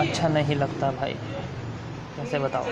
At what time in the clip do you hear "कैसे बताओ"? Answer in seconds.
2.16-2.64